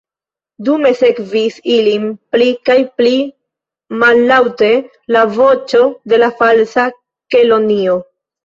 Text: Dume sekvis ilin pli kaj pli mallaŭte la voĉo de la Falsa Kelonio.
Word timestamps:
Dume 0.67 0.89
sekvis 1.01 1.59
ilin 1.73 2.07
pli 2.35 2.47
kaj 2.71 2.77
pli 3.01 3.13
mallaŭte 4.05 4.71
la 5.17 5.23
voĉo 5.37 5.83
de 6.15 6.23
la 6.25 6.33
Falsa 6.43 6.91
Kelonio. 7.37 8.05